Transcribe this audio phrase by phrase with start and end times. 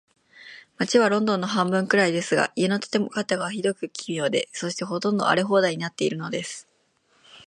[0.79, 6.67] 街はロンドンの半分くらいですが、家の建て方が、ひどく奇妙で、そして、ほとんど荒れ放題になっているのです。